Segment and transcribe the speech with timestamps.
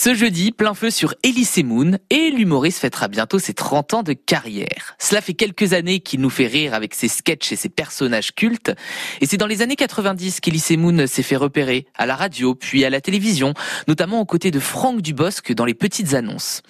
[0.00, 4.12] Ce jeudi, plein feu sur Elise Moon et l'humoriste fêtera bientôt ses 30 ans de
[4.12, 4.94] carrière.
[5.00, 8.72] Cela fait quelques années qu'il nous fait rire avec ses sketchs et ses personnages cultes.
[9.20, 12.84] Et c'est dans les années 90 qu'Elise Moon s'est fait repérer à la radio puis
[12.84, 13.54] à la télévision,
[13.88, 16.62] notamment aux côtés de Franck Dubosc dans les petites annonces.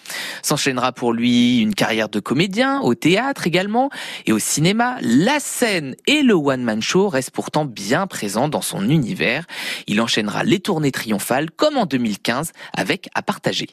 [0.43, 3.91] S'enchaînera pour lui une carrière de comédien, au théâtre également,
[4.25, 4.97] et au cinéma.
[5.03, 9.45] La scène et le one-man show restent pourtant bien présents dans son univers.
[9.87, 13.11] Il enchaînera les tournées triomphales comme en 2015 avec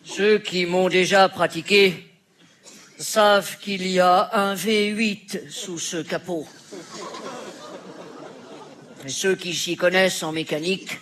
[0.04, 2.08] Ceux qui m'ont déjà pratiqué
[2.98, 6.48] savent qu'il y a un V8 sous ce capot.
[9.06, 11.00] Et ceux qui s'y connaissent en mécanique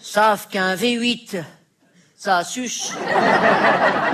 [0.00, 1.42] savent qu'un V8
[2.18, 2.92] ça suce.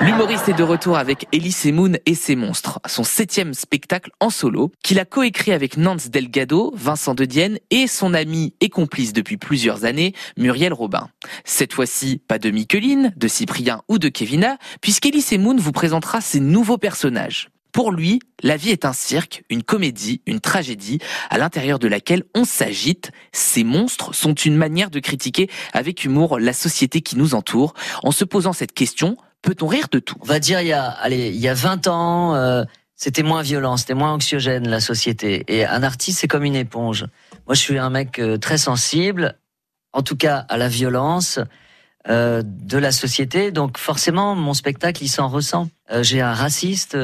[0.01, 4.71] L'humoriste est de retour avec Elise Moon et ses monstres, son septième spectacle en solo,
[4.83, 9.39] qu'il a coécrit avec Nance Delgado, Vincent de Dienne et son ami et complice depuis
[9.39, 11.09] plusieurs années, Muriel Robin.
[11.45, 16.41] Cette fois-ci, pas de Micheline, de Cyprien ou de Kevina, puisqu'Elise Moon vous présentera ses
[16.41, 17.49] nouveaux personnages.
[17.75, 22.23] Pour lui, la vie est un cirque, une comédie, une tragédie, à l'intérieur de laquelle
[22.33, 23.11] on s'agite.
[23.33, 27.75] Ces monstres sont une manière de critiquer avec humour la société qui nous entoure.
[28.05, 30.15] En se posant cette question, peut-on rire de tout?
[30.21, 32.63] On va dire il y a, allez, il y a 20 ans, euh,
[32.95, 35.43] c'était moins violent, c'était moins anxiogène la société.
[35.49, 37.07] Et un artiste, c'est comme une éponge.
[37.49, 39.37] Moi, je suis un mec euh, très sensible,
[39.93, 41.41] en tout cas à la violence.
[42.11, 45.71] Euh, de la société, donc forcément mon spectacle il s'en ressent.
[45.91, 46.95] Euh, J'ai un raciste,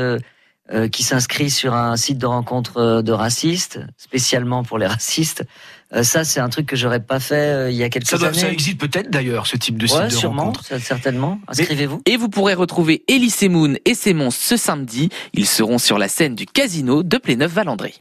[0.73, 5.45] euh, qui s'inscrit sur un site de rencontre euh, de racistes, spécialement pour les racistes.
[5.93, 8.19] Euh, ça, c'est un truc que j'aurais pas fait euh, il y a quelques ça,
[8.19, 8.39] doit, années.
[8.39, 10.79] ça existe peut-être d'ailleurs, ce type de site ouais, de sûrement, rencontre.
[10.81, 11.41] certainement.
[11.49, 12.03] Inscrivez-vous.
[12.07, 15.09] Et vous pourrez retrouver Elise Moon et ses monstres ce samedi.
[15.35, 17.89] Ils seront sur la scène du casino de Pléneuf-Valandry.